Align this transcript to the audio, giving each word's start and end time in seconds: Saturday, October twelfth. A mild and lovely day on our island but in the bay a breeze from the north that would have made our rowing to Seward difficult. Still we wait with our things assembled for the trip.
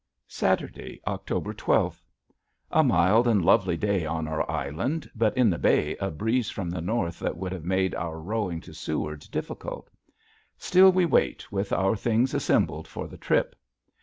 Saturday, 0.27 0.99
October 1.05 1.53
twelfth. 1.53 2.07
A 2.71 2.83
mild 2.83 3.27
and 3.27 3.45
lovely 3.45 3.77
day 3.77 4.03
on 4.03 4.27
our 4.27 4.49
island 4.49 5.07
but 5.15 5.37
in 5.37 5.47
the 5.51 5.59
bay 5.59 5.95
a 5.97 6.09
breeze 6.09 6.49
from 6.49 6.71
the 6.71 6.81
north 6.81 7.19
that 7.19 7.37
would 7.37 7.51
have 7.51 7.65
made 7.65 7.93
our 7.93 8.19
rowing 8.19 8.61
to 8.61 8.73
Seward 8.73 9.27
difficult. 9.31 9.91
Still 10.57 10.91
we 10.91 11.05
wait 11.05 11.51
with 11.51 11.71
our 11.71 11.95
things 11.95 12.33
assembled 12.33 12.87
for 12.87 13.07
the 13.07 13.15
trip. 13.17 13.55